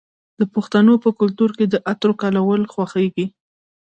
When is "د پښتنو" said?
0.39-0.93